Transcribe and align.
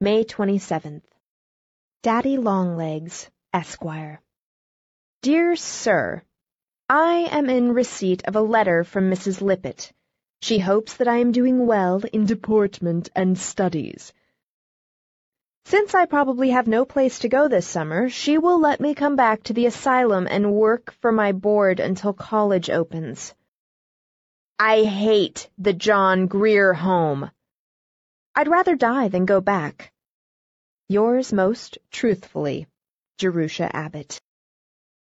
May 0.00 0.22
27th. 0.22 1.02
Daddy 2.04 2.36
Longlegs, 2.36 3.28
Esquire. 3.52 4.20
Dear 5.22 5.56
Sir, 5.56 6.22
I 6.88 7.28
am 7.32 7.50
in 7.50 7.74
receipt 7.74 8.22
of 8.28 8.36
a 8.36 8.40
letter 8.40 8.84
from 8.84 9.10
Mrs. 9.10 9.40
Lippett. 9.40 9.92
She 10.40 10.60
hopes 10.60 10.94
that 10.94 11.08
I 11.08 11.16
am 11.16 11.32
doing 11.32 11.66
well 11.66 12.00
in 12.12 12.26
deportment 12.26 13.08
and 13.16 13.36
studies. 13.36 14.12
Since 15.64 15.96
I 15.96 16.06
probably 16.06 16.50
have 16.50 16.68
no 16.68 16.84
place 16.84 17.18
to 17.18 17.28
go 17.28 17.48
this 17.48 17.66
summer, 17.66 18.08
she 18.08 18.38
will 18.38 18.60
let 18.60 18.80
me 18.80 18.94
come 18.94 19.16
back 19.16 19.42
to 19.42 19.52
the 19.52 19.66
asylum 19.66 20.28
and 20.30 20.54
work 20.54 20.92
for 21.00 21.10
my 21.10 21.32
board 21.32 21.80
until 21.80 22.12
college 22.12 22.70
opens. 22.70 23.34
I 24.60 24.84
hate 24.84 25.50
the 25.58 25.72
John 25.72 26.28
Grier 26.28 26.72
home. 26.72 27.32
I'd 28.34 28.48
rather 28.48 28.76
die 28.76 29.08
than 29.08 29.24
go 29.24 29.40
back. 29.40 29.92
Yours 30.88 31.32
most 31.32 31.78
truthfully, 31.90 32.66
Jerusha 33.18 33.74
Abbott 33.74 34.20